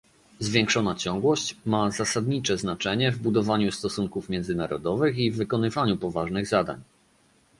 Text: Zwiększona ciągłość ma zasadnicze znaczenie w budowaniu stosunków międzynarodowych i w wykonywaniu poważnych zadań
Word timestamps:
Zwiększona 0.39 0.95
ciągłość 0.95 1.55
ma 1.65 1.91
zasadnicze 1.91 2.57
znaczenie 2.57 3.11
w 3.11 3.19
budowaniu 3.19 3.71
stosunków 3.71 4.29
międzynarodowych 4.29 5.17
i 5.17 5.31
w 5.31 5.37
wykonywaniu 5.37 5.97
poważnych 5.97 6.47
zadań 6.47 6.81